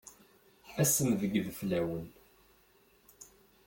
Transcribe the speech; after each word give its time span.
Ass-n 0.81 1.09
deg 1.19 1.31
yideflawen. 1.33 2.05